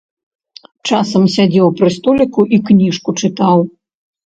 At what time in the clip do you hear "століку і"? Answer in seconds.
1.99-2.63